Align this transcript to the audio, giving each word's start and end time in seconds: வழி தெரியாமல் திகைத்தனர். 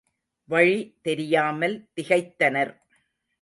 வழி 0.49 0.77
தெரியாமல் 1.01 1.75
திகைத்தனர். 1.95 2.73